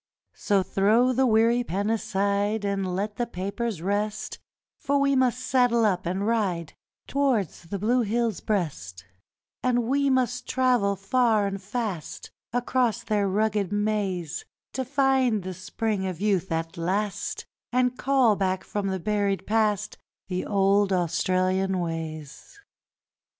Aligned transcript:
So 0.33 0.63
throw 0.63 1.13
the 1.13 1.27
weary 1.27 1.63
pen 1.63 1.91
aside 1.91 2.65
And 2.65 2.95
let 2.95 3.17
the 3.17 3.27
papers 3.27 3.83
rest, 3.83 4.39
For 4.79 4.97
we 4.99 5.15
must 5.15 5.39
saddle 5.45 5.85
up 5.85 6.07
and 6.07 6.25
ride 6.25 6.73
Towards 7.05 7.65
the 7.65 7.77
blue 7.77 8.01
hill's 8.01 8.39
breast; 8.39 9.05
And 9.61 9.83
we 9.83 10.09
must 10.09 10.49
travel 10.49 10.95
far 10.95 11.45
and 11.45 11.61
fast 11.61 12.31
Across 12.51 13.03
their 13.03 13.27
rugged 13.27 13.71
maze, 13.71 14.43
To 14.73 14.83
find 14.83 15.43
the 15.43 15.53
Spring 15.53 16.07
of 16.07 16.19
Youth 16.19 16.51
at 16.51 16.77
last, 16.77 17.45
And 17.71 17.95
call 17.95 18.35
back 18.35 18.63
from 18.63 18.87
the 18.87 18.99
buried 18.99 19.45
past 19.45 19.99
The 20.29 20.47
old 20.47 20.91
Australian 20.91 21.79
ways. 21.79 22.59